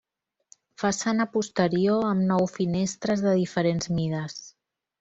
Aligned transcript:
Façana 0.83 1.27
posterior 1.35 2.07
amb 2.07 2.25
nou 2.31 2.47
finestres 2.57 3.23
de 3.29 3.35
diferents 3.45 3.93
mides. 4.01 4.43